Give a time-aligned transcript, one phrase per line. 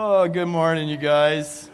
[0.00, 1.68] Oh, good morning, you guys.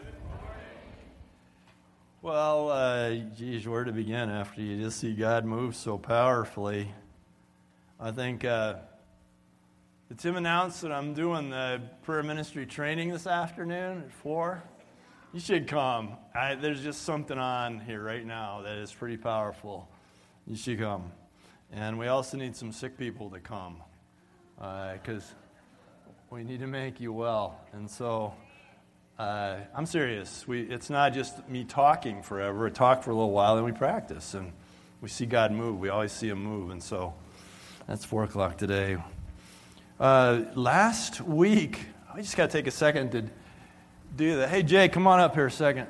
[2.22, 6.90] Well, uh, geez, where to begin after you just see God move so powerfully?
[8.00, 8.76] I think uh,
[10.16, 14.62] Tim announced that I'm doing the prayer ministry training this afternoon at four.
[15.34, 16.16] You should come.
[16.34, 19.86] I, there's just something on here right now that is pretty powerful.
[20.46, 21.12] You should come,
[21.70, 23.82] and we also need some sick people to come
[24.56, 25.24] because.
[25.24, 25.43] Uh,
[26.30, 27.60] we need to make you well.
[27.72, 28.34] And so
[29.18, 30.46] uh, I'm serious.
[30.48, 32.66] We, it's not just me talking forever.
[32.66, 34.34] I talk for a little while, then we practice.
[34.34, 34.52] And
[35.00, 35.78] we see God move.
[35.78, 36.70] We always see Him move.
[36.70, 37.14] And so
[37.86, 38.96] that's 4 o'clock today.
[40.00, 43.24] Uh, last week, I just got to take a second to
[44.16, 44.48] do that.
[44.48, 45.86] Hey, Jay, come on up here a second.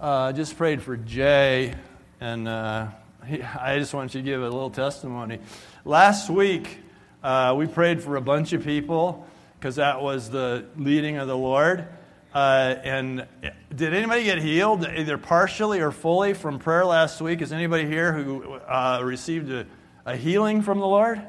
[0.00, 1.74] Uh, I just prayed for Jay,
[2.20, 2.88] and uh,
[3.26, 5.38] he, I just want you to give a little testimony.
[5.84, 6.78] Last week,
[7.22, 9.26] uh, we prayed for a bunch of people
[9.58, 11.88] because that was the leading of the Lord.
[12.34, 13.26] Uh, and
[13.74, 17.42] did anybody get healed, either partially or fully, from prayer last week?
[17.42, 19.66] Is anybody here who uh, received a,
[20.04, 21.20] a, healing from the Lord?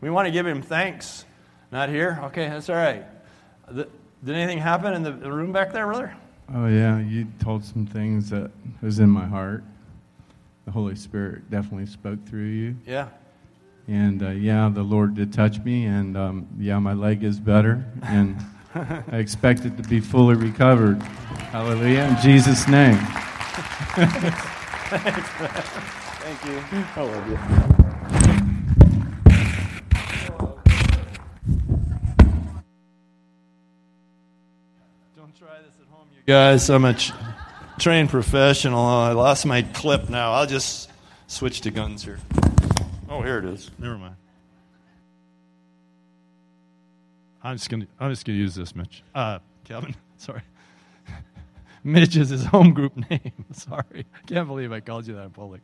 [0.00, 1.24] We want to give him thanks.
[1.70, 2.18] Not here?
[2.24, 3.04] Okay, that's all right.
[3.70, 3.88] The,
[4.24, 6.16] did anything happen in the room back there, brother?
[6.54, 6.98] Oh, yeah.
[6.98, 8.50] You told some things that
[8.80, 9.62] was in my heart.
[10.64, 12.76] The Holy Spirit definitely spoke through you.
[12.86, 13.08] Yeah.
[13.88, 17.84] And uh, yeah, the Lord did touch me, and um, yeah, my leg is better,
[18.02, 18.36] and
[18.74, 21.00] I expect it to be fully recovered.
[21.52, 22.04] Hallelujah.
[22.04, 22.98] In Jesus' name.
[26.26, 26.58] Thank you.
[26.96, 27.38] I love you.
[35.16, 36.68] Don't try this at home, you guys.
[36.68, 37.12] I'm a ch-
[37.78, 38.84] trained professional.
[38.84, 40.32] I lost my clip now.
[40.32, 40.90] I'll just
[41.28, 42.18] switch to guns here.
[43.08, 43.70] Oh, here it is.
[43.78, 44.16] Never mind.
[47.42, 49.02] I'm just gonna I'm just gonna use this, Mitch.
[49.14, 50.42] Uh, Kevin, sorry.
[51.84, 53.44] Mitch is his home group name.
[53.52, 55.60] sorry, I can't believe I called you that in public.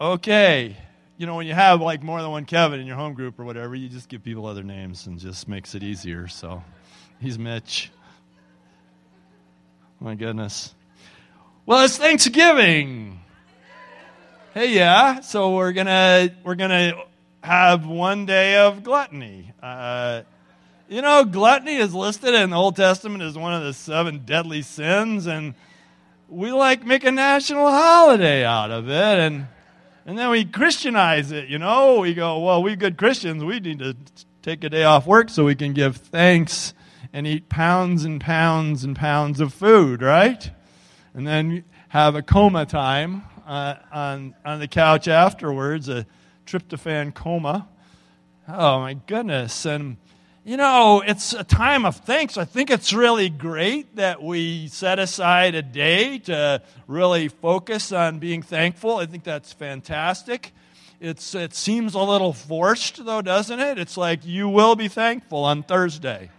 [0.00, 0.74] Okay,
[1.18, 3.44] you know when you have like more than one Kevin in your home group or
[3.44, 6.28] whatever, you just give people other names and just makes it easier.
[6.28, 6.62] So,
[7.20, 7.90] he's Mitch.
[10.00, 10.74] My goodness.
[11.66, 13.20] Well, it's Thanksgiving.
[14.58, 15.20] Hey, yeah.
[15.20, 16.94] So we're gonna we're gonna
[17.44, 19.52] have one day of gluttony.
[19.62, 20.22] Uh,
[20.88, 24.62] you know, gluttony is listed in the Old Testament as one of the seven deadly
[24.62, 25.54] sins, and
[26.28, 29.46] we like make a national holiday out of it, and
[30.04, 31.48] and then we Christianize it.
[31.48, 33.94] You know, we go, well, we good Christians, we need to
[34.42, 36.74] take a day off work so we can give thanks
[37.12, 40.50] and eat pounds and pounds and pounds of food, right?
[41.14, 46.06] And then have a coma time uh, on, on the couch afterwards, a
[46.46, 47.66] tryptophan coma.
[48.46, 49.64] Oh, my goodness.
[49.64, 49.96] And,
[50.44, 52.36] you know, it's a time of thanks.
[52.36, 58.18] I think it's really great that we set aside a day to really focus on
[58.18, 58.96] being thankful.
[58.98, 60.52] I think that's fantastic.
[61.00, 63.78] It's, it seems a little forced, though, doesn't it?
[63.78, 66.30] It's like you will be thankful on Thursday.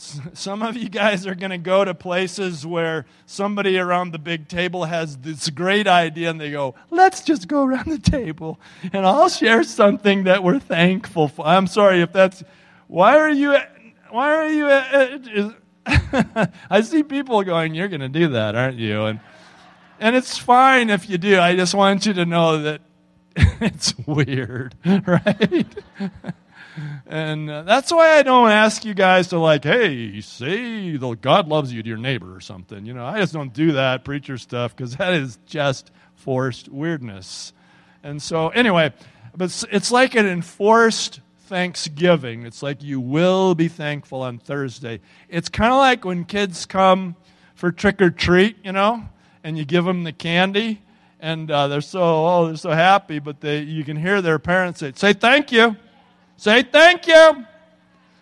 [0.32, 4.48] Some of you guys are going to go to places where somebody around the big
[4.48, 8.58] table has this great idea and they go, let's just go around the table
[8.92, 11.46] and I'll share something that we're thankful for.
[11.46, 12.42] I'm sorry if that's,
[12.86, 13.56] why are you,
[14.10, 15.52] why are you, uh
[16.70, 19.04] I see people going, you're going to do that, aren't you?
[19.04, 19.20] And,
[19.98, 21.38] and it's fine if you do.
[21.40, 22.80] I just want you to know that
[23.36, 25.66] it's weird, right?
[27.06, 31.48] And uh, that's why I don't ask you guys to like, hey, say the God
[31.48, 32.84] loves you to your neighbor or something.
[32.86, 37.52] You know, I just don't do that preacher stuff because that is just forced weirdness.
[38.02, 38.92] And so, anyway,
[39.36, 41.20] but it's like an enforced
[41.50, 42.44] Thanksgiving.
[42.44, 45.00] It's like you will be thankful on Thursday.
[45.28, 47.16] It's kind of like when kids come
[47.54, 49.04] for trick or treat, you know,
[49.42, 50.80] and you give them the candy,
[51.18, 54.80] and uh, they're so oh they're so happy, but they you can hear their parents
[54.80, 55.76] say, "Say thank you."
[56.40, 57.44] Say thank you.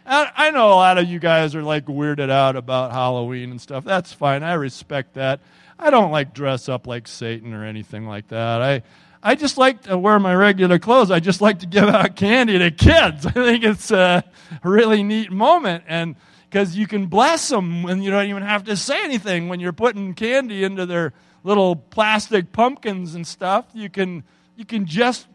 [0.04, 3.84] I know a lot of you guys are like weirded out about Halloween and stuff.
[3.84, 4.42] That's fine.
[4.42, 5.38] I respect that.
[5.78, 8.60] I don't like dress up like Satan or anything like that.
[8.60, 8.82] I
[9.22, 11.12] I just like to wear my regular clothes.
[11.12, 13.24] I just like to give out candy to kids.
[13.26, 14.24] I think it's a
[14.64, 16.16] really neat moment and
[16.50, 19.72] because you can bless them and you don't even have to say anything when you're
[19.72, 21.12] putting candy into their
[21.44, 23.66] little plastic pumpkins and stuff.
[23.74, 24.24] You can
[24.56, 25.28] you can just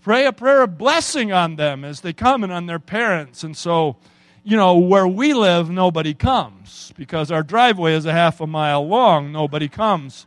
[0.00, 3.42] pray a prayer of blessing on them as they come and on their parents.
[3.44, 3.96] And so,
[4.42, 8.86] you know, where we live, nobody comes because our driveway is a half a mile
[8.86, 9.32] long.
[9.32, 10.26] Nobody comes.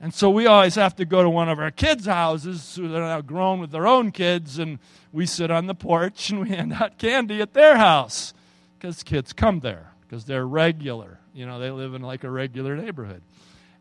[0.00, 3.00] And so we always have to go to one of our kids' houses who are
[3.00, 4.78] now grown with their own kids, and
[5.12, 8.32] we sit on the porch and we hand out candy at their house
[8.78, 11.18] because kids come there because they're regular.
[11.34, 13.22] You know, they live in like a regular neighborhood.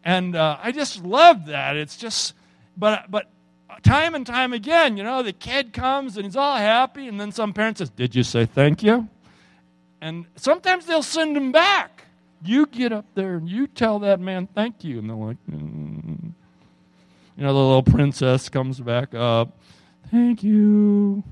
[0.03, 1.77] And uh, I just love that.
[1.77, 2.33] It's just,
[2.75, 3.29] but, but
[3.83, 7.31] time and time again, you know, the kid comes and he's all happy, and then
[7.31, 9.07] some parent says, Did you say thank you?
[10.01, 12.05] And sometimes they'll send him back.
[12.43, 14.99] You get up there and you tell that man thank you.
[14.99, 16.31] And they're like, mm.
[17.35, 19.57] You know, the little princess comes back up.
[20.11, 21.23] Thank you.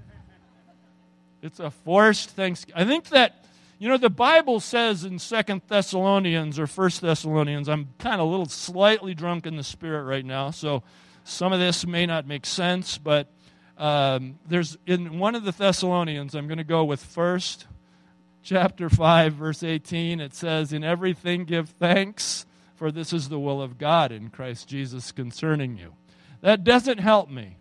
[1.42, 2.82] It's a forced thanksgiving.
[2.82, 3.46] I think that,
[3.80, 8.30] you know, the Bible says in Second Thessalonians or First Thessalonians, I'm kind of a
[8.30, 10.84] little slightly drunk in the spirit right now, so
[11.28, 13.28] some of this may not make sense, but
[13.78, 17.68] um, there's in one of the Thessalonians, I'm going to go with first
[18.42, 20.20] chapter 5, verse 18.
[20.20, 22.46] It says, In everything give thanks,
[22.76, 25.94] for this is the will of God in Christ Jesus concerning you.
[26.42, 27.58] That doesn't help me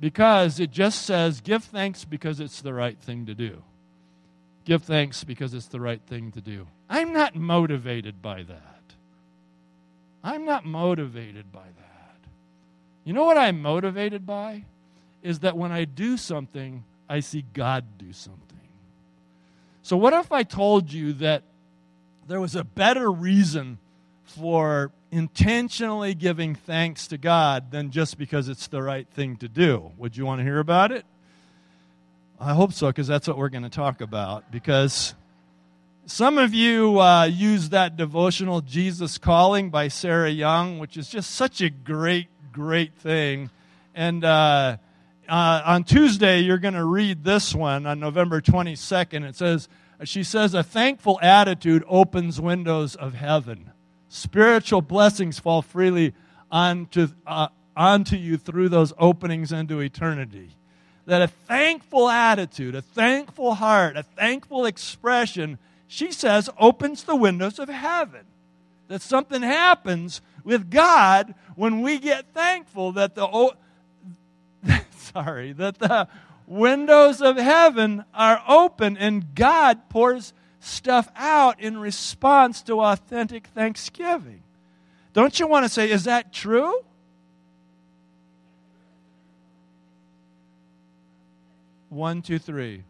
[0.00, 3.62] because it just says, Give thanks because it's the right thing to do.
[4.64, 6.66] Give thanks because it's the right thing to do.
[6.88, 8.94] I'm not motivated by that.
[10.22, 11.93] I'm not motivated by that.
[13.04, 14.64] You know what I'm motivated by?
[15.22, 18.40] Is that when I do something, I see God do something.
[19.82, 21.42] So, what if I told you that
[22.26, 23.78] there was a better reason
[24.24, 29.92] for intentionally giving thanks to God than just because it's the right thing to do?
[29.98, 31.04] Would you want to hear about it?
[32.40, 34.50] I hope so, because that's what we're going to talk about.
[34.50, 35.14] Because
[36.06, 41.30] some of you uh, use that devotional, Jesus Calling by Sarah Young, which is just
[41.30, 43.50] such a great great thing.
[43.96, 44.76] And uh,
[45.28, 49.28] uh, on Tuesday, you're going to read this one on November 22nd.
[49.28, 49.68] It says,
[50.04, 53.72] She says, A thankful attitude opens windows of heaven.
[54.08, 56.14] Spiritual blessings fall freely
[56.48, 60.50] onto, uh, onto you through those openings into eternity.
[61.06, 65.58] That a thankful attitude, a thankful heart, a thankful expression,
[65.88, 68.26] she says, opens the windows of heaven.
[68.86, 73.54] That something happens with God when we get thankful that the
[74.90, 76.08] sorry that the
[76.46, 84.42] windows of heaven are open and God pours stuff out in response to authentic thanksgiving.
[85.12, 86.84] Don't you want to say, is that true?
[91.88, 92.82] One, two, three.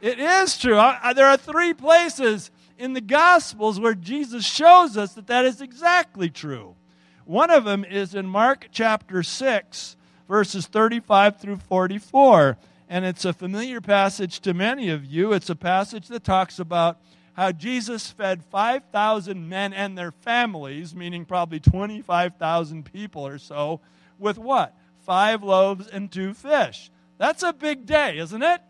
[0.00, 0.78] It is true.
[0.78, 5.44] I, I, there are three places in the Gospels where Jesus shows us that that
[5.44, 6.76] is exactly true.
[7.24, 9.96] One of them is in Mark chapter 6,
[10.28, 12.56] verses 35 through 44.
[12.88, 15.32] And it's a familiar passage to many of you.
[15.32, 16.98] It's a passage that talks about
[17.32, 23.80] how Jesus fed 5,000 men and their families, meaning probably 25,000 people or so,
[24.18, 24.74] with what?
[25.00, 26.90] Five loaves and two fish.
[27.18, 28.60] That's a big day, isn't it?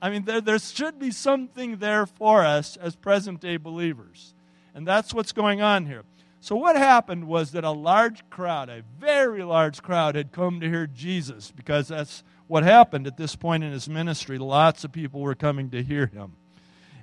[0.00, 4.34] I mean, there, there should be something there for us as present day believers.
[4.74, 6.02] And that's what's going on here.
[6.40, 10.68] So, what happened was that a large crowd, a very large crowd, had come to
[10.68, 14.36] hear Jesus because that's what happened at this point in his ministry.
[14.36, 16.36] Lots of people were coming to hear him.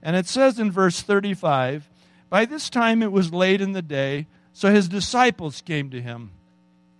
[0.04, 1.90] And it says in verse 35
[2.30, 6.32] By this time it was late in the day, so his disciples came to him.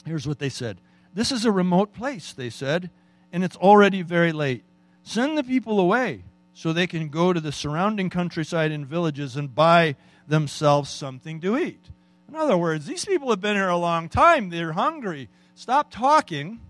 [0.06, 0.80] Here's what they said
[1.14, 2.90] This is a remote place, they said,
[3.32, 4.64] and it's already very late.
[5.04, 9.54] Send the people away so they can go to the surrounding countryside and villages and
[9.54, 9.96] buy
[10.28, 11.90] themselves something to eat.
[12.28, 14.50] In other words, these people have been here a long time.
[14.50, 15.30] They're hungry.
[15.56, 16.62] Stop talking.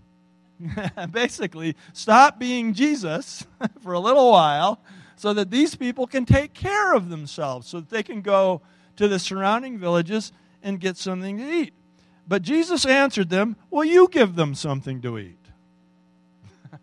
[1.10, 3.46] Basically, stop being Jesus
[3.82, 4.80] for a little while
[5.16, 8.60] so that these people can take care of themselves, so that they can go
[8.96, 11.74] to the surrounding villages and get something to eat.
[12.26, 15.38] But Jesus answered them, Well, you give them something to eat.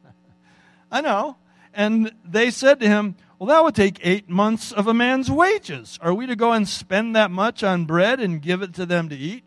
[0.91, 1.35] I know.
[1.73, 5.99] And they said to him, Well, that would take eight months of a man's wages.
[6.01, 9.09] Are we to go and spend that much on bread and give it to them
[9.09, 9.43] to eat?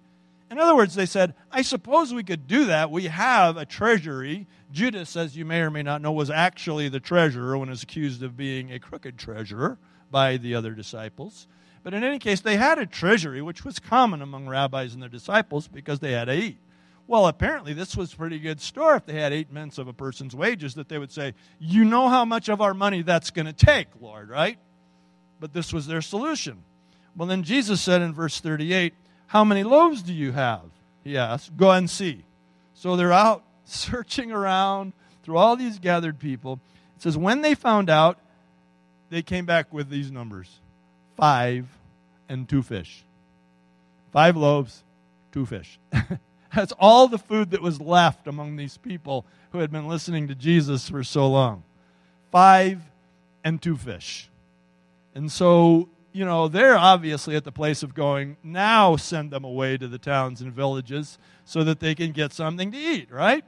[0.51, 2.91] In other words, they said, I suppose we could do that.
[2.91, 4.47] We have a treasury.
[4.71, 7.83] Judas, as you may or may not know, was actually the treasurer when he was
[7.83, 9.79] accused of being a crooked treasurer
[10.11, 11.47] by the other disciples.
[11.83, 15.09] But in any case, they had a treasury, which was common among rabbis and their
[15.09, 16.59] disciples because they had to eat.
[17.07, 20.35] Well, apparently, this was pretty good store if they had eight months of a person's
[20.35, 23.53] wages, that they would say, You know how much of our money that's going to
[23.53, 24.59] take, Lord, right?
[25.41, 26.63] But this was their solution.
[27.17, 28.95] Well, then Jesus said in verse 38,
[29.27, 30.63] How many loaves do you have?
[31.05, 31.57] He asked.
[31.57, 32.25] Go and see.
[32.75, 34.93] So they're out searching around
[35.23, 36.61] through all these gathered people.
[36.97, 38.19] It says, When they found out,
[39.11, 40.61] they came back with these numbers
[41.17, 41.67] five
[42.29, 43.05] and two fish.
[44.13, 44.83] Five loaves,
[45.33, 45.79] two fish.
[46.55, 50.35] That's all the food that was left among these people who had been listening to
[50.35, 51.63] Jesus for so long.
[52.31, 52.83] Five
[53.45, 54.31] and two fish.
[55.15, 59.79] And so you know, they're obviously at the place of going, now send them away
[59.79, 63.45] to the towns and villages so that they can get something to eat, right?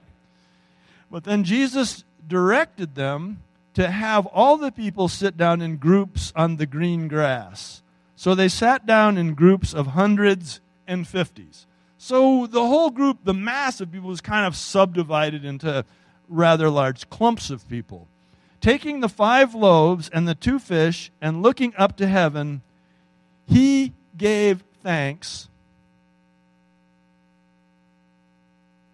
[1.11, 3.43] But then Jesus directed them
[3.75, 7.83] to have all the people sit down in groups on the green grass.
[8.17, 11.67] So they sat down in groups of hundreds and fifties.
[12.05, 15.87] So the whole group, the mass of people, was kind of subdivided into
[16.29, 18.09] rather large clumps of people.
[18.61, 22.61] Taking the five loaves and the two fish and looking up to heaven,
[23.47, 25.49] he gave thanks.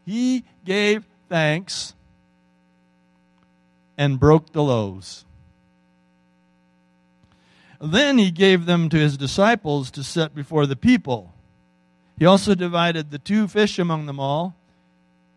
[0.07, 1.95] He gave thanks
[3.99, 5.25] and broke the loaves.
[7.81, 11.35] Then he gave them to his disciples to set before the people.
[12.21, 14.55] He also divided the two fish among them all,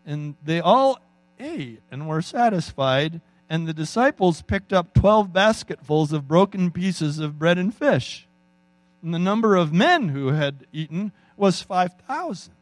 [0.06, 1.00] and they all
[1.40, 3.20] ate and were satisfied.
[3.50, 8.28] And the disciples picked up twelve basketfuls of broken pieces of bread and fish.
[9.02, 12.54] And the number of men who had eaten was 5,000.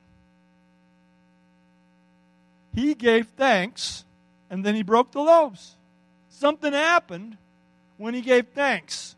[2.75, 4.07] He gave thanks,
[4.49, 5.77] and then he broke the loaves
[6.43, 7.37] something happened
[7.99, 9.15] when he gave thanks.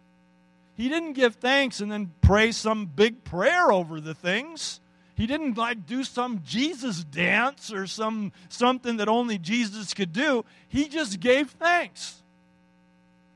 [0.77, 4.79] He didn't give thanks and then pray some big prayer over the things.
[5.17, 10.45] He didn't like do some Jesus dance or some something that only Jesus could do.
[10.69, 12.23] He just gave thanks.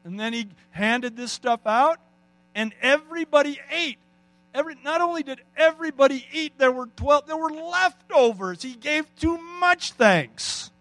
[0.04, 1.99] And then he handed this stuff out
[2.54, 3.99] and everybody ate.
[4.54, 8.62] Every, not only did everybody eat, there were 12 there were leftovers.
[8.62, 10.73] He gave too much thanks.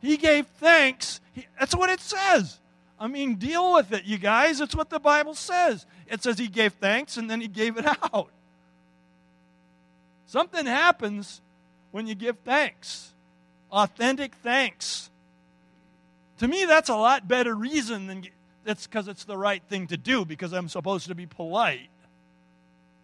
[0.00, 1.20] He gave thanks.
[1.32, 2.60] He, that's what it says.
[2.98, 4.60] I mean, deal with it, you guys.
[4.60, 5.84] It's what the Bible says.
[6.06, 8.30] It says he gave thanks and then he gave it out.
[10.26, 11.40] Something happens
[11.92, 13.12] when you give thanks,
[13.70, 15.10] authentic thanks.
[16.38, 18.26] To me, that's a lot better reason than
[18.64, 21.88] that's because it's the right thing to do because I'm supposed to be polite.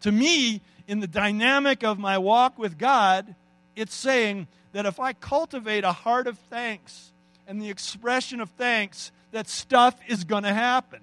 [0.02, 3.34] To me, in the dynamic of my walk with God,
[3.76, 7.12] it's saying, that if I cultivate a heart of thanks
[7.46, 11.00] and the expression of thanks, that stuff is going to happen.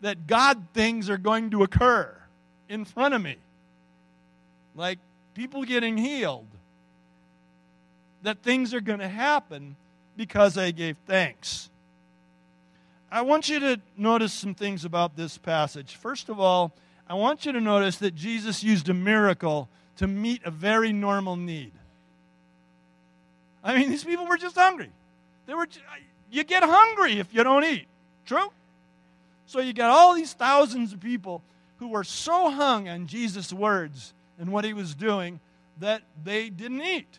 [0.00, 2.14] That God things are going to occur
[2.68, 3.36] in front of me.
[4.74, 4.98] Like
[5.34, 6.46] people getting healed.
[8.22, 9.76] That things are going to happen
[10.16, 11.70] because I gave thanks.
[13.10, 15.96] I want you to notice some things about this passage.
[15.96, 16.72] First of all,
[17.08, 21.36] I want you to notice that Jesus used a miracle to meet a very normal
[21.36, 21.72] need.
[23.62, 24.90] I mean, these people were just hungry.
[25.46, 25.68] They were.
[26.30, 27.86] You get hungry if you don't eat.
[28.24, 28.50] True.
[29.46, 31.42] So you got all these thousands of people
[31.78, 35.40] who were so hung on Jesus' words and what he was doing
[35.80, 37.18] that they didn't eat.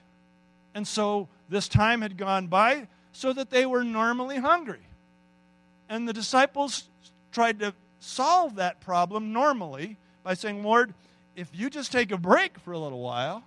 [0.76, 4.82] And so this time had gone by so that they were normally hungry.
[5.90, 6.90] And the disciples
[7.32, 10.94] tried to solve that problem normally by saying, Lord,
[11.36, 13.44] if you just take a break for a little while,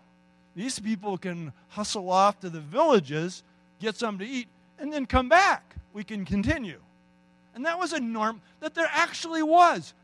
[0.55, 3.43] these people can hustle off to the villages,
[3.81, 5.77] get something to eat, and then come back.
[5.93, 6.81] We can continue.
[7.55, 9.95] And that was a norm, that there actually was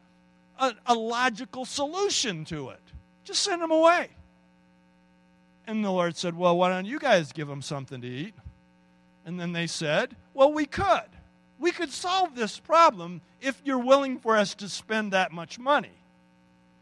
[0.59, 2.81] a, a logical solution to it.
[3.25, 4.09] Just send them away.
[5.67, 8.35] And the Lord said, Well, why don't you guys give them something to eat?
[9.25, 11.09] And then they said, Well, we could.
[11.59, 15.93] We could solve this problem if you're willing for us to spend that much money.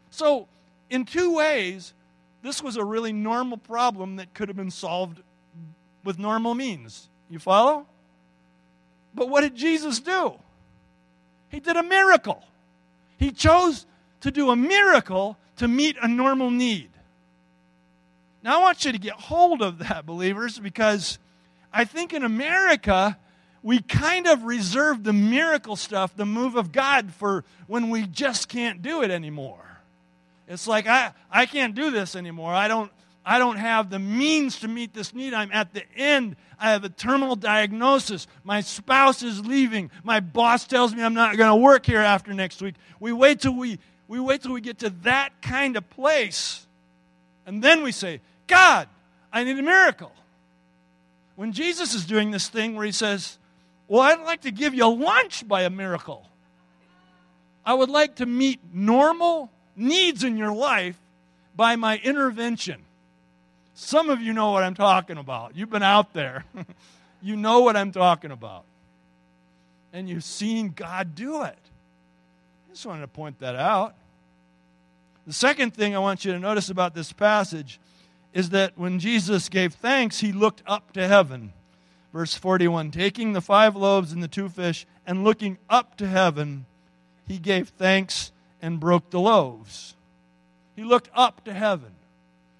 [0.09, 0.47] So,
[0.89, 1.93] in two ways,
[2.41, 5.21] this was a really normal problem that could have been solved
[6.03, 7.09] with normal means.
[7.29, 7.85] You follow?
[9.13, 10.33] But what did Jesus do?
[11.49, 12.43] He did a miracle.
[13.17, 13.85] He chose
[14.21, 16.89] to do a miracle to meet a normal need.
[18.41, 21.19] Now, I want you to get hold of that, believers, because
[21.71, 23.15] I think in America,
[23.61, 28.49] we kind of reserve the miracle stuff, the move of God, for when we just
[28.49, 29.63] can't do it anymore.
[30.47, 32.51] It's like I, I can't do this anymore.
[32.51, 32.91] I don't
[33.23, 35.35] I don't have the means to meet this need.
[35.35, 36.37] I'm at the end.
[36.59, 38.25] I have a terminal diagnosis.
[38.43, 39.91] My spouse is leaving.
[40.03, 42.75] My boss tells me I'm not going to work here after next week.
[42.99, 43.77] We wait till we
[44.11, 46.67] we wait till we get to that kind of place.
[47.45, 48.89] And then we say, "God,
[49.31, 50.11] I need a miracle."
[51.37, 53.37] When Jesus is doing this thing where he says,
[53.87, 56.29] "Well, I'd like to give you lunch by a miracle."
[57.65, 60.99] I would like to meet normal needs in your life
[61.55, 62.83] by my intervention.
[63.75, 65.55] Some of you know what I'm talking about.
[65.55, 66.43] You've been out there,
[67.21, 68.65] you know what I'm talking about.
[69.93, 71.70] And you've seen God do it.
[72.71, 73.95] I just wanted to point that out.
[75.27, 77.81] The second thing I want you to notice about this passage
[78.33, 81.51] is that when Jesus gave thanks, he looked up to heaven.
[82.13, 86.65] Verse 41 taking the five loaves and the two fish and looking up to heaven,
[87.27, 89.97] he gave thanks and broke the loaves.
[90.77, 91.91] He looked up to heaven.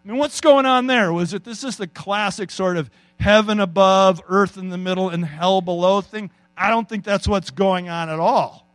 [0.03, 1.13] I mean, what's going on there?
[1.13, 5.24] Was it this is the classic sort of heaven above, earth in the middle, and
[5.24, 6.32] hell below thing?
[6.58, 8.68] I don't think that's what's going on at all.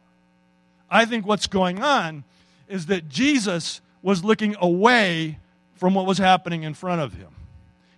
[0.90, 2.24] I think what's going on
[2.68, 5.38] is that Jesus was looking away
[5.74, 7.28] from what was happening in front of him.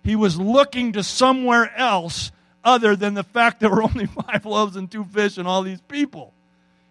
[0.03, 2.31] He was looking to somewhere else
[2.63, 5.81] other than the fact there were only five loaves and two fish and all these
[5.81, 6.33] people.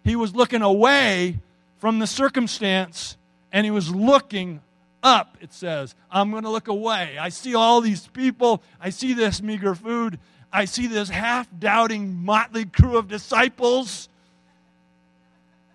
[0.03, 1.39] He was looking away
[1.77, 3.17] from the circumstance
[3.51, 4.61] and he was looking
[5.01, 5.95] up, it says.
[6.11, 7.17] I'm going to look away.
[7.19, 8.61] I see all these people.
[8.81, 10.19] I see this meager food.
[10.51, 14.08] I see this half doubting motley crew of disciples.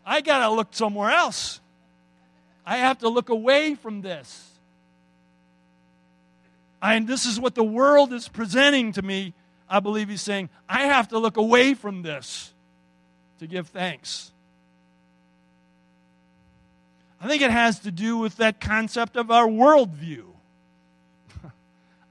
[0.04, 1.60] I got to look somewhere else.
[2.66, 4.50] I have to look away from this.
[6.82, 9.32] And this is what the world is presenting to me.
[9.68, 12.52] I believe he's saying, I have to look away from this
[13.38, 14.32] to give thanks.
[17.20, 20.24] I think it has to do with that concept of our worldview.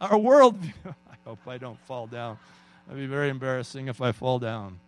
[0.02, 0.74] our worldview.
[0.86, 2.40] I hope I don't fall down.
[2.88, 4.80] It'd be very embarrassing if I fall down.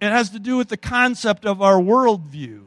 [0.00, 2.64] It has to do with the concept of our worldview.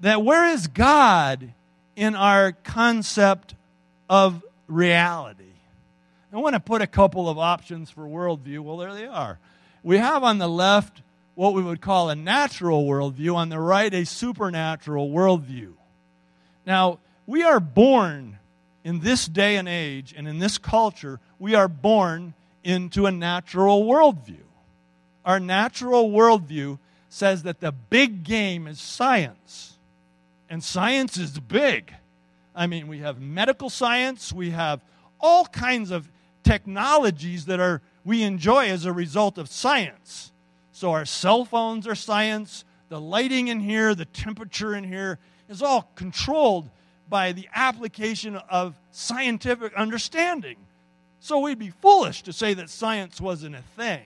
[0.00, 1.52] That where is God
[1.94, 3.54] in our concept
[4.08, 5.44] of reality?
[6.32, 8.60] I want to put a couple of options for worldview.
[8.60, 9.38] Well, there they are.
[9.82, 11.02] We have on the left
[11.34, 15.72] what we would call a natural worldview, on the right, a supernatural worldview.
[16.66, 18.38] Now, we are born
[18.84, 22.34] in this day and age and in this culture, we are born
[22.64, 24.42] into a natural worldview.
[25.24, 29.78] Our natural worldview says that the big game is science.
[30.48, 31.92] And science is big.
[32.54, 34.80] I mean, we have medical science, we have
[35.20, 36.10] all kinds of
[36.42, 40.32] technologies that are we enjoy as a result of science.
[40.72, 42.64] So our cell phones are science.
[42.88, 46.68] The lighting in here, the temperature in here is all controlled
[47.08, 50.56] by the application of scientific understanding.
[51.20, 54.04] So we'd be foolish to say that science wasn't a thing.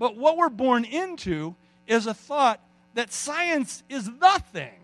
[0.00, 1.54] But what we're born into
[1.86, 2.58] is a thought
[2.94, 4.80] that science is the thing.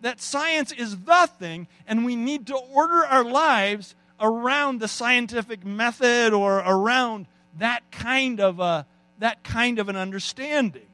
[0.00, 5.66] That science is the thing, and we need to order our lives around the scientific
[5.66, 7.26] method or around
[7.58, 8.86] that kind of a
[9.18, 10.86] that kind of an understanding.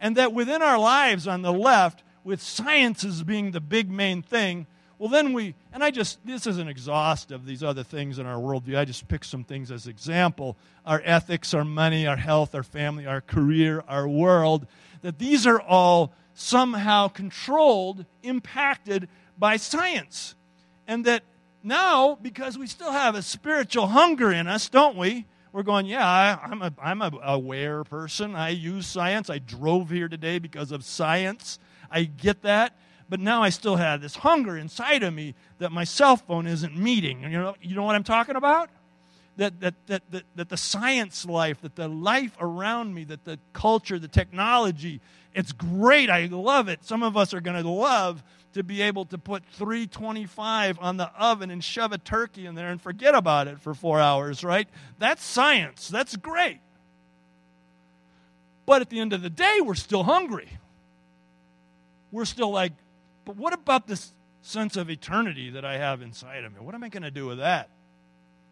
[0.00, 4.66] And that within our lives on the left, with sciences being the big main thing,
[4.98, 8.40] well, then we, and I just, this isn't exhaustive, of these other things in our
[8.40, 8.78] worldview.
[8.78, 13.06] I just picked some things as example our ethics, our money, our health, our family,
[13.06, 14.66] our career, our world,
[15.02, 20.34] that these are all somehow controlled, impacted by science.
[20.86, 21.22] And that
[21.62, 25.26] now, because we still have a spiritual hunger in us, don't we?
[25.54, 28.34] we're going, yeah, I, am a, I'm a aware person.
[28.34, 29.30] I use science.
[29.30, 31.60] I drove here today because of science.
[31.88, 32.76] I get that.
[33.08, 36.76] But now I still have this hunger inside of me that my cell phone isn't
[36.76, 37.22] meeting.
[37.22, 38.70] You know, you know what I'm talking about?
[39.36, 43.38] That, that, that, that, that the science life, that the life around me, that the
[43.52, 45.00] culture, the technology,
[45.34, 46.08] it's great.
[46.08, 46.84] I love it.
[46.84, 48.22] Some of us are going to love
[48.54, 52.70] to be able to put 325 on the oven and shove a turkey in there
[52.70, 54.68] and forget about it for four hours, right?
[54.98, 55.88] That's science.
[55.88, 56.60] That's great.
[58.64, 60.48] But at the end of the day, we're still hungry.
[62.12, 62.72] We're still like,
[63.24, 66.60] but what about this sense of eternity that I have inside of me?
[66.60, 67.70] What am I going to do with that?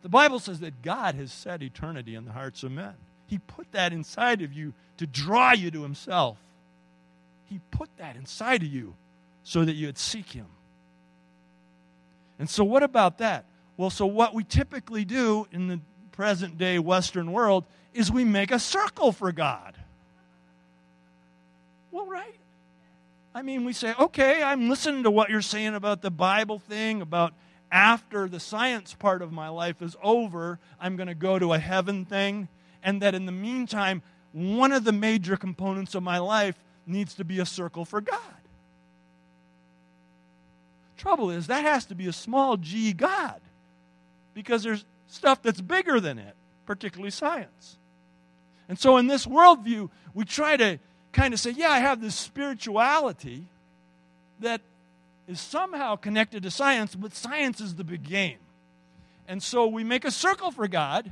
[0.02, 2.94] The Bible says that God has set eternity in the hearts of men.
[3.26, 6.38] He put that inside of you to draw you to Himself.
[7.44, 8.94] He put that inside of you
[9.44, 10.46] so that you'd seek him.
[12.38, 13.44] And so, what about that?
[13.76, 15.80] Well, so what we typically do in the
[16.12, 19.76] present day Western world is we make a circle for God.
[21.90, 22.34] Well, right.
[23.34, 27.00] I mean, we say, okay, I'm listening to what you're saying about the Bible thing,
[27.00, 27.32] about
[27.70, 31.58] after the science part of my life is over, I'm going to go to a
[31.58, 32.48] heaven thing,
[32.82, 37.24] and that in the meantime, one of the major components of my life needs to
[37.24, 38.18] be a circle for God.
[40.98, 43.40] Trouble is, that has to be a small g God
[44.34, 46.34] because there's stuff that's bigger than it,
[46.66, 47.78] particularly science.
[48.68, 50.78] And so, in this worldview, we try to
[51.12, 53.44] kind of say, yeah, I have this spirituality
[54.40, 54.60] that
[55.28, 58.38] is somehow connected to science, but science is the big game.
[59.28, 61.10] And so we make a circle for God,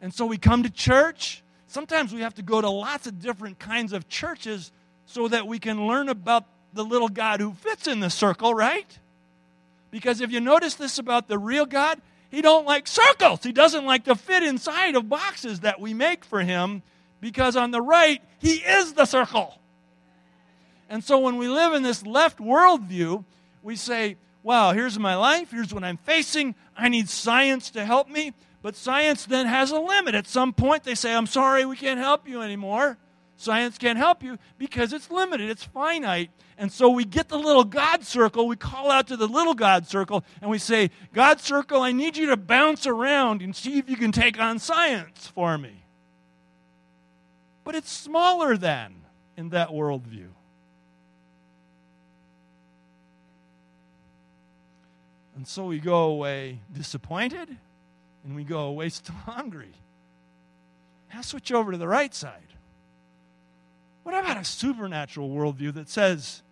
[0.00, 1.42] and so we come to church.
[1.66, 4.70] Sometimes we have to go to lots of different kinds of churches
[5.06, 8.98] so that we can learn about the little God who fits in the circle, right?
[9.90, 13.42] Because if you notice this about the real God, he don't like circles.
[13.42, 16.82] He doesn't like to fit inside of boxes that we make for him
[17.20, 19.58] because on the right, he is the circle.
[20.88, 23.24] And so when we live in this left worldview,
[23.62, 28.08] we say, wow, here's my life, here's what I'm facing, I need science to help
[28.08, 28.32] me.
[28.62, 30.14] But science then has a limit.
[30.14, 32.98] At some point, they say, I'm sorry, we can't help you anymore.
[33.36, 36.30] Science can't help you because it's limited, it's finite.
[36.56, 39.86] And so we get the little God circle, we call out to the little God
[39.86, 43.88] circle, and we say, God circle, I need you to bounce around and see if
[43.88, 45.84] you can take on science for me.
[47.68, 48.94] But it's smaller than
[49.36, 50.28] in that worldview.
[55.36, 57.58] And so we go away disappointed
[58.24, 59.74] and we go away still hungry.
[61.12, 62.54] Now switch over to the right side.
[64.02, 66.42] What about a supernatural worldview that says,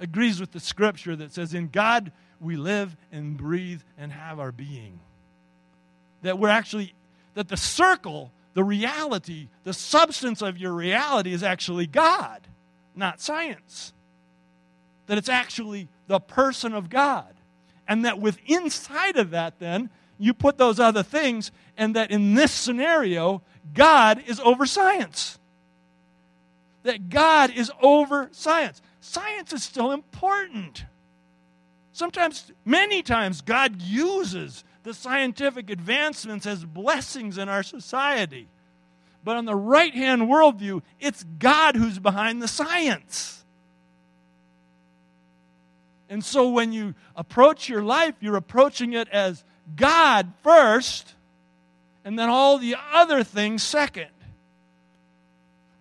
[0.00, 4.50] agrees with the scripture that says, in God we live and breathe and have our
[4.50, 4.98] being?
[6.22, 6.92] That we're actually,
[7.34, 12.40] that the circle, the reality, the substance of your reality is actually God,
[12.94, 13.92] not science.
[15.08, 17.34] That it's actually the person of God
[17.86, 22.32] and that with inside of that, then, you put those other things, and that in
[22.32, 23.42] this scenario,
[23.74, 25.38] God is over science.
[26.84, 28.80] That God is over science.
[29.02, 30.86] Science is still important.
[31.92, 38.46] Sometimes, many times, God uses the scientific advancements as blessings in our society.
[39.24, 43.44] But on the right hand worldview, it's God who's behind the science.
[46.08, 49.42] And so when you approach your life, you're approaching it as
[49.74, 51.16] God first,
[52.04, 54.06] and then all the other things second.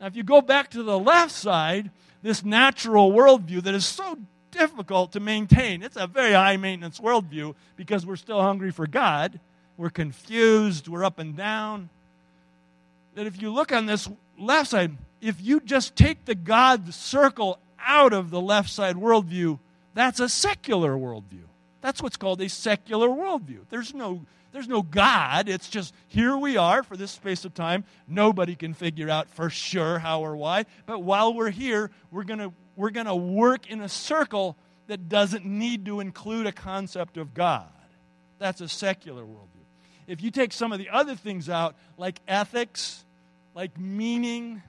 [0.02, 1.92] Now, if you go back to the left side,
[2.24, 4.18] this natural worldview that is so
[4.56, 9.40] difficult to maintain, it's a very high maintenance worldview because we're still hungry for God.
[9.78, 11.90] We're confused, we're up and down.
[13.16, 17.60] That if you look on this left side, if you just take the God circle
[17.80, 19.60] out of the left side worldview,
[19.94, 21.44] that's a secular worldview.
[21.82, 23.60] That's what's called a secular worldview.
[23.70, 25.48] There's no, there's no God.
[25.48, 27.84] It's just here we are for this space of time.
[28.08, 30.66] Nobody can figure out for sure how or why.
[30.86, 32.40] But while we're here, we're going
[32.76, 34.58] we're going to work in a circle
[34.88, 37.68] that doesn't need to include a concept of God.
[38.40, 39.50] That's a secular worldview.
[40.08, 43.04] If you take some of the other things out, like ethics,
[43.56, 44.62] like meaning,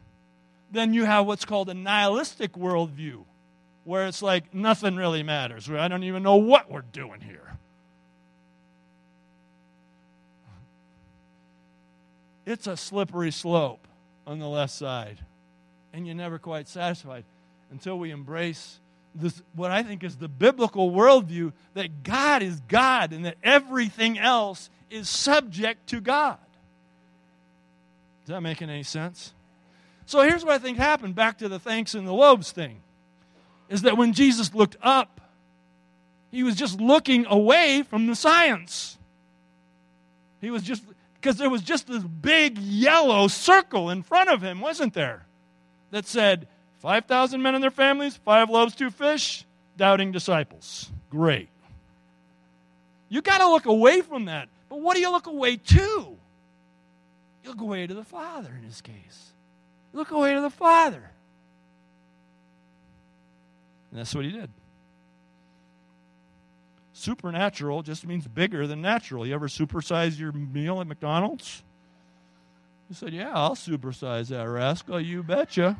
[0.70, 3.24] then you have what's called a nihilistic worldview
[3.84, 5.70] where it's like nothing really matters.
[5.70, 7.56] I don't even know what we're doing here.
[12.44, 13.86] It's a slippery slope
[14.26, 15.18] on the left side,
[15.92, 17.24] and you're never quite satisfied
[17.70, 18.79] until we embrace
[19.14, 24.18] this, what I think is the biblical worldview that God is God and that everything
[24.18, 26.38] else is subject to God.
[28.24, 29.33] Is that making any sense?
[30.05, 32.83] So here's what I think happened back to the thanks and the loaves thing
[33.68, 35.20] is that when Jesus looked up,
[36.31, 38.98] he was just looking away from the science.
[40.40, 44.61] He was just, because there was just this big yellow circle in front of him,
[44.61, 45.26] wasn't there?
[45.90, 46.46] That said,
[46.78, 49.44] 5,000 men and their families, five loaves, two fish,
[49.76, 50.90] doubting disciples.
[51.10, 51.48] Great.
[53.08, 54.48] You got to look away from that.
[54.68, 56.16] But what do you look away to?
[57.44, 59.32] You look away to the Father in his case.
[59.92, 61.10] You look away to the Father.
[63.90, 64.50] And that's what he did.
[66.92, 69.26] Supernatural just means bigger than natural.
[69.26, 71.62] You ever supersize your meal at McDonald's?
[72.88, 75.00] He said, Yeah, I'll supersize that rascal.
[75.00, 75.76] You betcha.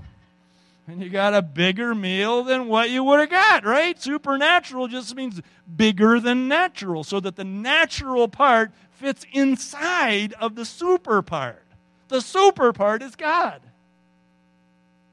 [0.88, 4.01] And you got a bigger meal than what you would have got, right?
[4.01, 5.40] Supernatural just means
[5.77, 11.64] bigger than natural, so that the natural part fits inside of the super part.
[12.09, 13.61] The super part is God.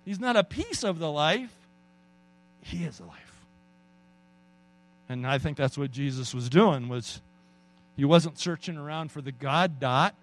[0.06, 1.54] He's not a piece of the life,
[2.62, 3.20] he is the life.
[5.10, 7.22] And I think that's what Jesus was doing was
[7.96, 10.16] he wasn't searching around for the God dot.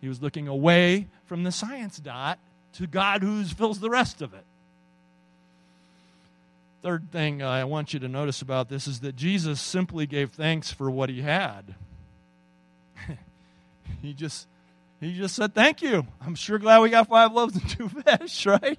[0.00, 2.38] He was looking away from the science dot
[2.74, 4.44] to God who fills the rest of it.
[6.82, 10.70] Third thing I want you to notice about this is that Jesus simply gave thanks
[10.70, 11.74] for what he had.
[14.02, 14.46] he just
[15.00, 16.06] he just said thank you.
[16.20, 18.78] I'm sure glad we got five loaves and two fish, right?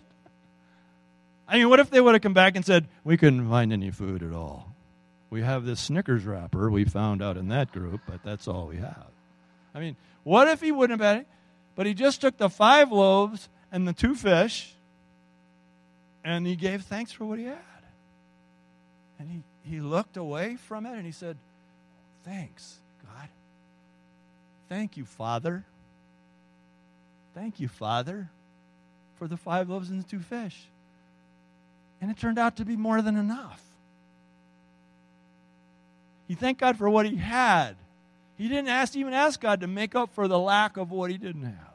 [1.47, 3.91] I mean, what if they would have come back and said, We couldn't find any
[3.91, 4.75] food at all?
[5.29, 8.77] We have this Snickers wrapper we found out in that group, but that's all we
[8.77, 9.07] have.
[9.73, 11.27] I mean, what if he wouldn't have had it?
[11.75, 14.75] But he just took the five loaves and the two fish
[16.25, 17.59] and he gave thanks for what he had.
[19.19, 21.37] And he, he looked away from it and he said,
[22.25, 23.29] Thanks, God.
[24.67, 25.63] Thank you, Father.
[27.35, 28.29] Thank you, Father,
[29.17, 30.67] for the five loaves and the two fish.
[32.01, 33.61] And it turned out to be more than enough.
[36.27, 37.75] He thanked God for what he had.
[38.35, 41.17] He didn't ask, even ask God to make up for the lack of what he
[41.19, 41.74] didn't have.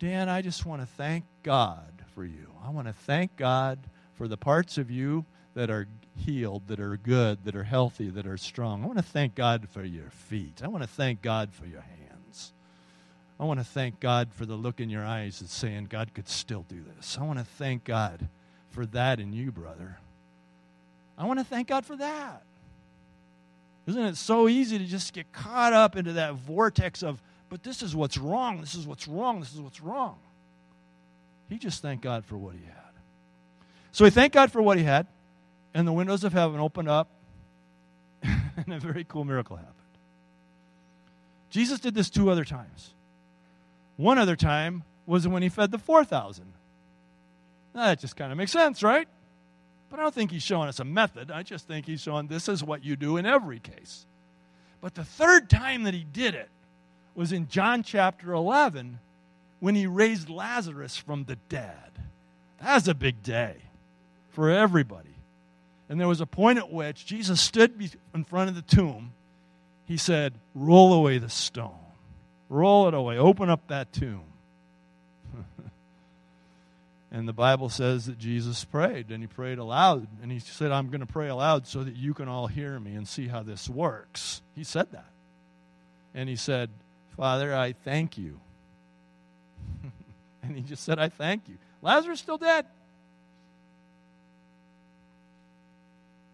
[0.00, 2.46] Dan, I just want to thank God for you.
[2.64, 3.78] I want to thank God
[4.14, 5.86] for the parts of you that are
[6.16, 8.82] healed, that are good, that are healthy, that are strong.
[8.82, 10.62] I want to thank God for your feet.
[10.64, 12.54] I want to thank God for your hands.
[13.38, 16.30] I want to thank God for the look in your eyes that's saying God could
[16.30, 17.18] still do this.
[17.20, 18.26] I want to thank God
[18.70, 19.98] for that in you, brother.
[21.18, 22.42] I want to thank God for that.
[23.86, 27.82] Isn't it so easy to just get caught up into that vortex of, but this
[27.82, 30.18] is what's wrong, this is what's wrong, this is what's wrong?
[31.48, 32.74] He just thanked God for what he had.
[33.90, 35.08] So he thanked God for what he had,
[35.74, 37.08] and the windows of heaven opened up,
[38.22, 39.74] and a very cool miracle happened.
[41.50, 42.94] Jesus did this two other times.
[43.96, 46.44] One other time was when he fed the 4,000.
[47.74, 49.08] Now, that just kind of makes sense, right?
[49.90, 51.32] But I don't think he's showing us a method.
[51.32, 54.06] I just think he's showing this is what you do in every case.
[54.80, 56.48] But the third time that he did it
[57.20, 58.98] was in John chapter 11
[59.58, 61.90] when he raised Lazarus from the dead.
[62.62, 63.56] That's a big day
[64.30, 65.14] for everybody.
[65.90, 67.74] And there was a point at which Jesus stood
[68.14, 69.12] in front of the tomb.
[69.84, 71.74] He said, Roll away the stone.
[72.48, 73.18] Roll it away.
[73.18, 74.24] Open up that tomb.
[77.12, 80.06] And the Bible says that Jesus prayed, and he prayed aloud.
[80.22, 82.94] And he said, I'm going to pray aloud so that you can all hear me
[82.94, 84.42] and see how this works.
[84.54, 85.10] He said that.
[86.14, 86.70] And he said,
[87.16, 88.40] Father, I thank you.
[90.42, 91.56] and he just said, I thank you.
[91.82, 92.66] Lazarus still dead.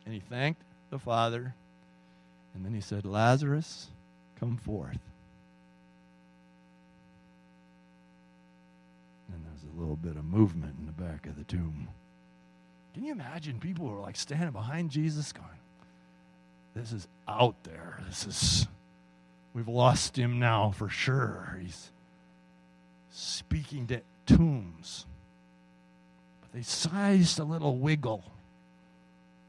[0.05, 1.55] And he thanked the Father.
[2.55, 3.89] And then he said, Lazarus,
[4.39, 4.99] come forth.
[9.33, 11.89] And there was a little bit of movement in the back of the tomb.
[12.95, 15.47] Can you imagine people were like standing behind Jesus going,
[16.75, 18.01] This is out there.
[18.09, 18.67] This is,
[19.57, 21.59] we've lost him now for sure.
[21.63, 21.91] He's
[23.11, 25.07] speaking to tombs.
[26.43, 28.23] But they sized a little wiggle.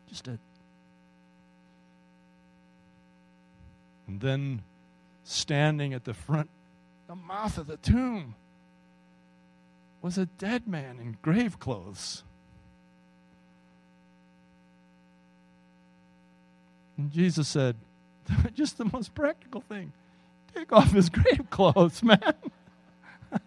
[0.07, 0.39] Just a.
[4.07, 4.61] And then
[5.25, 6.49] standing at the front,
[7.07, 8.35] the mouth of the tomb
[10.01, 12.23] was a dead man in grave clothes.
[16.97, 17.75] And Jesus said,
[18.53, 19.91] just the most practical thing
[20.57, 22.19] take off his grave clothes, man.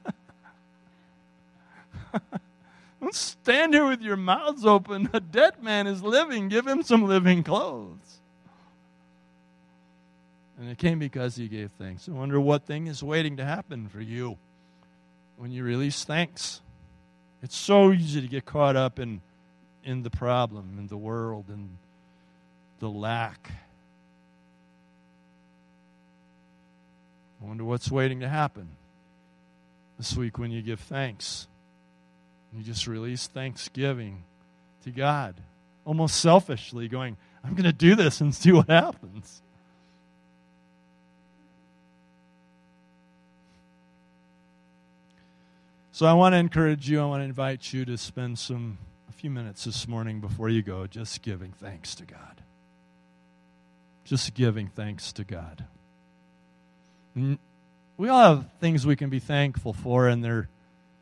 [3.01, 5.09] Don't stand here with your mouths open.
[5.13, 6.49] A dead man is living.
[6.49, 8.21] Give him some living clothes.
[10.59, 12.09] And it came because he gave thanks.
[12.09, 14.37] I wonder what thing is waiting to happen for you
[15.39, 16.61] when you release thanks.
[17.43, 19.23] It's so easy to get caught up in,
[19.83, 21.79] in the problem, in the world, and
[22.81, 23.51] the lack.
[27.41, 28.69] I wonder what's waiting to happen
[29.99, 31.47] this week when you give thanks.
[32.53, 34.25] You just release thanksgiving
[34.85, 35.37] to God,
[35.85, 39.43] almost selfishly, going, I'm going to do this and see what happens.
[45.93, 49.13] So I want to encourage you, I want to invite you to spend some a
[49.13, 52.43] few minutes this morning before you go just giving thanks to God.
[54.05, 55.67] Just giving thanks to God.
[57.15, 60.49] We all have things we can be thankful for, and they're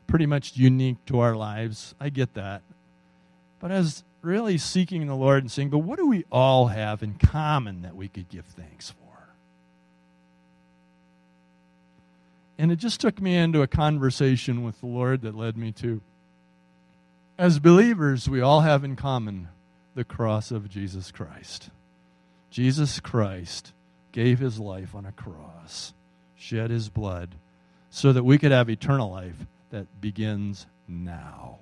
[0.07, 1.93] pretty much unique to our lives.
[1.99, 2.61] I get that.
[3.59, 7.13] But as really seeking the Lord and saying, but what do we all have in
[7.13, 8.95] common that we could give thanks for?
[12.57, 16.01] And it just took me into a conversation with the Lord that led me to.
[17.37, 19.47] As believers, we all have in common
[19.95, 21.69] the cross of Jesus Christ.
[22.49, 23.71] Jesus Christ
[24.11, 25.93] gave his life on a cross,
[26.39, 27.35] shed his blood,
[27.91, 31.57] so that we could have eternal life that begins now.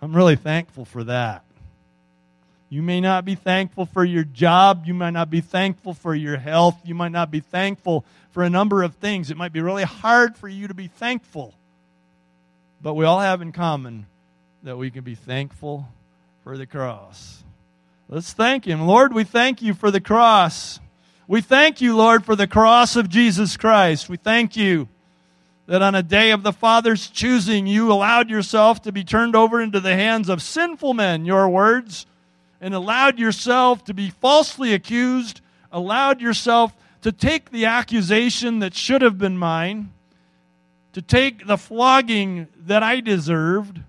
[0.00, 1.44] I'm really thankful for that.
[2.70, 4.84] You may not be thankful for your job.
[4.86, 6.78] You might not be thankful for your health.
[6.84, 9.30] You might not be thankful for a number of things.
[9.30, 11.54] It might be really hard for you to be thankful.
[12.82, 14.06] But we all have in common
[14.62, 15.88] that we can be thankful
[16.44, 17.42] for the cross.
[18.08, 18.86] Let's thank Him.
[18.86, 20.78] Lord, we thank you for the cross.
[21.28, 24.08] We thank you, Lord, for the cross of Jesus Christ.
[24.08, 24.88] We thank you
[25.66, 29.60] that on a day of the Father's choosing, you allowed yourself to be turned over
[29.60, 32.06] into the hands of sinful men, your words
[32.60, 39.02] and allowed yourself to be falsely accused, allowed yourself to take the accusation that should
[39.02, 39.92] have been mine,
[40.92, 43.80] to take the flogging that I deserved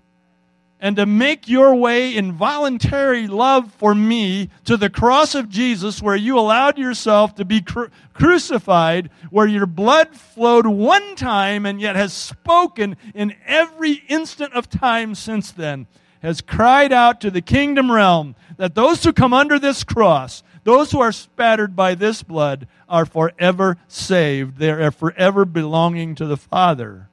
[0.80, 6.00] and to make your way in voluntary love for me to the cross of Jesus,
[6.00, 11.80] where you allowed yourself to be cru- crucified, where your blood flowed one time and
[11.80, 15.86] yet has spoken in every instant of time since then,
[16.22, 20.92] has cried out to the kingdom realm that those who come under this cross, those
[20.92, 24.58] who are spattered by this blood, are forever saved.
[24.58, 27.09] They are forever belonging to the Father.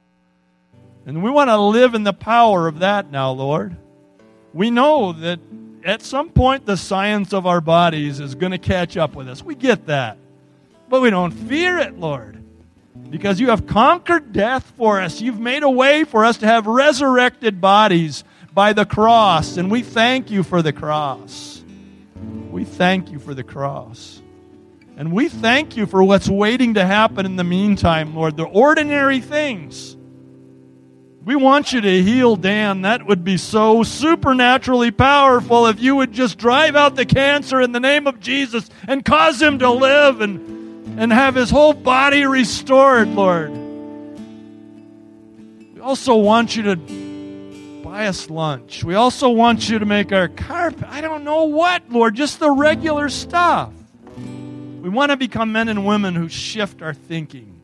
[1.08, 3.74] And we want to live in the power of that now, Lord.
[4.52, 5.40] We know that
[5.82, 9.42] at some point the science of our bodies is going to catch up with us.
[9.42, 10.18] We get that.
[10.90, 12.44] But we don't fear it, Lord.
[13.08, 15.22] Because you have conquered death for us.
[15.22, 19.56] You've made a way for us to have resurrected bodies by the cross.
[19.56, 21.64] And we thank you for the cross.
[22.50, 24.20] We thank you for the cross.
[24.98, 28.36] And we thank you for what's waiting to happen in the meantime, Lord.
[28.36, 29.96] The ordinary things
[31.28, 32.80] we want you to heal Dan.
[32.80, 37.72] That would be so supernaturally powerful if you would just drive out the cancer in
[37.72, 42.24] the name of Jesus and cause him to live and, and have his whole body
[42.24, 43.50] restored, Lord.
[45.74, 46.76] We also want you to
[47.84, 48.82] buy us lunch.
[48.82, 50.88] We also want you to make our carpet.
[50.88, 53.74] I don't know what, Lord, just the regular stuff.
[54.16, 57.57] We want to become men and women who shift our thinking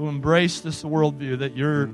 [0.00, 1.90] who embrace this worldview that you're,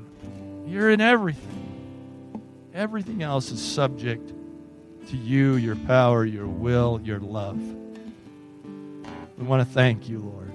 [0.65, 2.41] you're in everything.
[2.73, 4.31] Everything else is subject
[5.09, 7.59] to you, your power, your will, your love.
[9.37, 10.53] We want to thank you, Lord.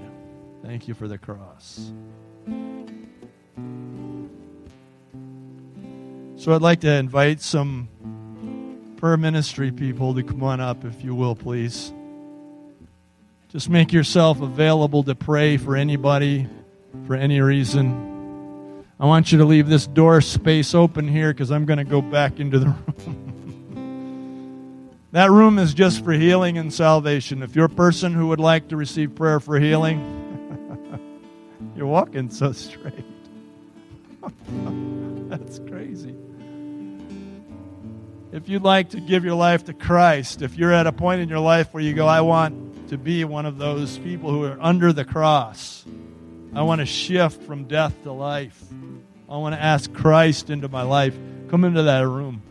[0.64, 1.92] Thank you for the cross.
[6.36, 7.86] So I'd like to invite some
[8.96, 11.92] prayer ministry people to come on up, if you will, please.
[13.50, 16.48] Just make yourself available to pray for anybody
[17.06, 21.64] for any reason, I want you to leave this door space open here because I'm
[21.64, 22.66] going to go back into the
[23.06, 24.90] room.
[25.12, 27.42] that room is just for healing and salvation.
[27.42, 30.00] If you're a person who would like to receive prayer for healing,
[31.76, 33.04] you're walking so straight.
[35.28, 36.14] That's crazy.
[38.30, 41.28] If you'd like to give your life to Christ, if you're at a point in
[41.28, 44.58] your life where you go, I want to be one of those people who are
[44.60, 45.84] under the cross.
[46.54, 48.62] I want to shift from death to life.
[49.28, 51.16] I want to ask Christ into my life.
[51.48, 52.42] Come into that room.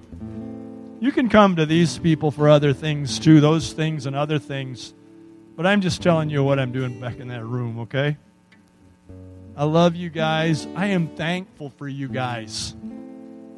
[1.00, 4.94] You can come to these people for other things too, those things and other things.
[5.56, 8.18] But I'm just telling you what I'm doing back in that room, okay?
[9.56, 10.68] I love you guys.
[10.76, 12.74] I am thankful for you guys.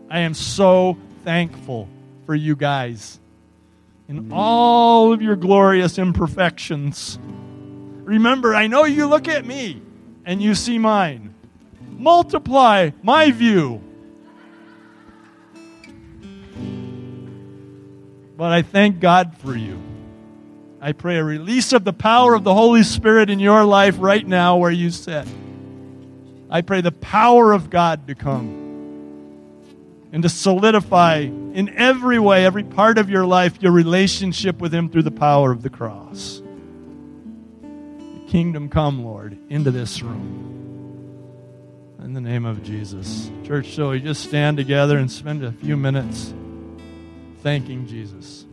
[0.09, 1.87] I am so thankful
[2.25, 3.19] for you guys
[4.09, 7.17] in all of your glorious imperfections.
[8.03, 9.81] Remember, I know you look at me
[10.25, 11.33] and you see mine.
[11.97, 13.81] Multiply my view.
[18.35, 19.81] But I thank God for you.
[20.81, 24.25] I pray a release of the power of the Holy Spirit in your life right
[24.27, 25.27] now where you sit.
[26.49, 28.59] I pray the power of God to come
[30.11, 34.89] and to solidify in every way, every part of your life, your relationship with Him
[34.89, 36.42] through the power of the cross
[38.33, 40.49] kingdom come, Lord, into this room.
[42.03, 43.29] In the name of Jesus.
[43.43, 46.33] Church, so we just stand together and spend a few minutes
[47.43, 48.45] thanking Jesus.